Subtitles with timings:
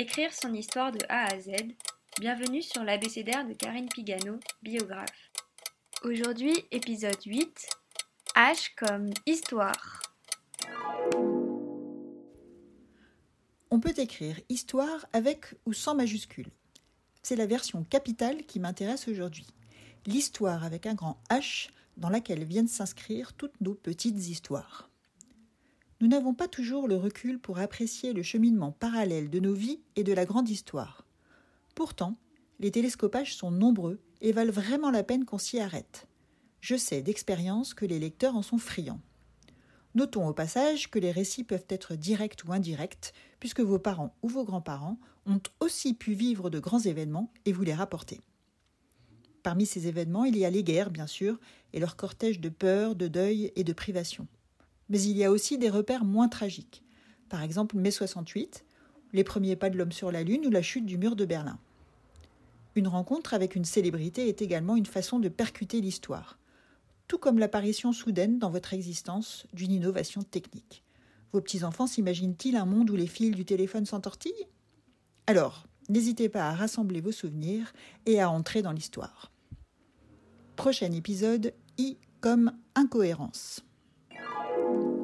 [0.00, 1.50] Écrire son histoire de A à Z.
[2.20, 5.32] Bienvenue sur l'abécédaire de Karine Pigano, biographe.
[6.04, 7.68] Aujourd'hui, épisode 8.
[8.36, 10.00] H comme histoire.
[13.72, 16.52] On peut écrire histoire avec ou sans majuscule.
[17.24, 19.48] C'est la version capitale qui m'intéresse aujourd'hui.
[20.06, 24.88] L'histoire avec un grand H dans laquelle viennent s'inscrire toutes nos petites histoires.
[26.00, 30.04] Nous n'avons pas toujours le recul pour apprécier le cheminement parallèle de nos vies et
[30.04, 31.04] de la grande histoire.
[31.74, 32.16] Pourtant,
[32.60, 36.06] les télescopages sont nombreux et valent vraiment la peine qu'on s'y arrête.
[36.60, 39.00] Je sais d'expérience que les lecteurs en sont friands.
[39.96, 44.28] Notons au passage que les récits peuvent être directs ou indirects, puisque vos parents ou
[44.28, 48.20] vos grands-parents ont aussi pu vivre de grands événements et vous les rapporter.
[49.42, 51.40] Parmi ces événements, il y a les guerres, bien sûr,
[51.72, 54.28] et leur cortège de peur, de deuil et de privation.
[54.88, 56.82] Mais il y a aussi des repères moins tragiques.
[57.28, 58.64] Par exemple, mai 68,
[59.12, 61.58] les premiers pas de l'homme sur la Lune ou la chute du mur de Berlin.
[62.74, 66.38] Une rencontre avec une célébrité est également une façon de percuter l'histoire,
[67.08, 70.84] tout comme l'apparition soudaine dans votre existence d'une innovation technique.
[71.32, 74.46] Vos petits-enfants s'imaginent-ils un monde où les fils du téléphone s'entortillent?
[75.26, 77.72] Alors, n'hésitez pas à rassembler vos souvenirs
[78.06, 79.32] et à entrer dans l'histoire.
[80.56, 83.62] Prochain épisode, I comme incohérence.
[84.58, 84.97] Thank you.